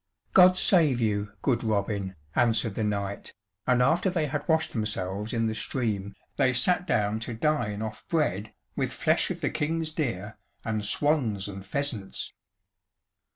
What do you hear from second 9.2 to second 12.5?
of the King's deer, and swans and pheasants.